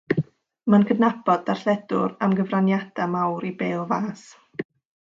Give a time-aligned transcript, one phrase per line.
[0.73, 4.27] Mae'n cydnabod darlledwr am "gyfraniadau mawr i bêl fas".